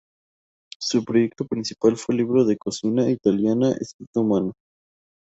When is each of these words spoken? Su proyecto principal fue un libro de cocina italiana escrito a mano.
Su 0.79 1.05
proyecto 1.05 1.45
principal 1.45 1.95
fue 1.95 2.13
un 2.13 2.17
libro 2.17 2.43
de 2.43 2.57
cocina 2.57 3.07
italiana 3.07 3.71
escrito 3.79 4.21
a 4.21 4.23
mano. 4.23 4.53